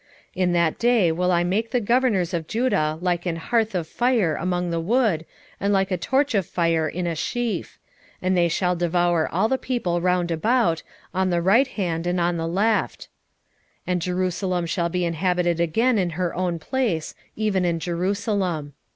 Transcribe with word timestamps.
12:6 0.35 0.41
In 0.41 0.53
that 0.53 0.79
day 0.79 1.11
will 1.11 1.31
I 1.31 1.43
make 1.43 1.69
the 1.69 1.79
governors 1.79 2.33
of 2.33 2.47
Judah 2.47 2.97
like 3.01 3.27
an 3.27 3.35
hearth 3.35 3.75
of 3.75 3.85
fire 3.85 4.35
among 4.35 4.71
the 4.71 4.79
wood, 4.79 5.27
and 5.59 5.71
like 5.71 5.91
a 5.91 5.95
torch 5.97 6.33
of 6.33 6.47
fire 6.47 6.89
in 6.89 7.05
a 7.05 7.13
sheaf; 7.13 7.77
and 8.19 8.35
they 8.35 8.47
shall 8.47 8.75
devour 8.75 9.29
all 9.31 9.47
the 9.47 9.59
people 9.59 10.01
round 10.01 10.31
about, 10.31 10.81
on 11.13 11.29
the 11.29 11.39
right 11.39 11.67
hand 11.67 12.07
and 12.07 12.19
on 12.19 12.37
the 12.37 12.47
left: 12.47 13.09
and 13.85 14.01
Jerusalem 14.01 14.65
shall 14.65 14.89
be 14.89 15.05
inhabited 15.05 15.59
again 15.59 15.99
in 15.99 16.09
her 16.17 16.33
own 16.33 16.57
place, 16.57 17.13
even 17.35 17.63
in 17.63 17.79
Jerusalem. 17.79 18.73